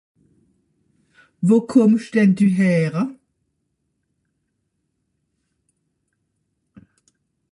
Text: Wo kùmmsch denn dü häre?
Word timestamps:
Wo 1.47 1.57
kùmmsch 1.69 2.09
denn 2.15 2.31
dü 2.37 2.47
häre? 2.57 3.03